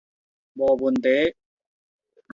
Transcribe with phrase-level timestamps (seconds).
[0.55, 1.35] 無問題